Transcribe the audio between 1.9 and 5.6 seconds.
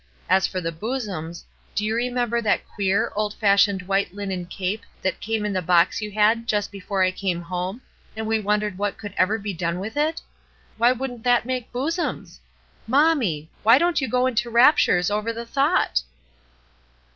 remember that queer, old fashioned white linen cape that came in